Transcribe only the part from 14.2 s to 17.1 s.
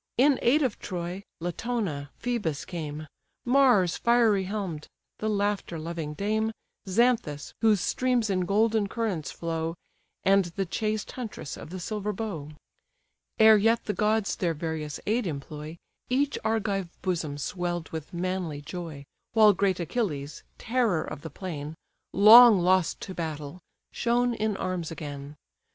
their various aid employ, Each Argive